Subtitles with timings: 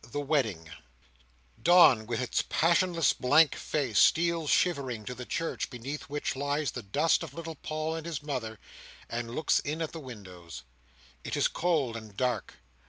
[0.11, 0.67] The Wedding
[1.61, 6.81] Dawn with its passionless blank face, steals shivering to the church beneath which lies the
[6.81, 8.57] dust of little Paul and his mother,
[9.07, 10.63] and looks in at the windows.
[11.23, 12.55] It is cold and dark.